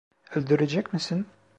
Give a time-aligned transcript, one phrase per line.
[0.35, 1.27] Öldürecek misin?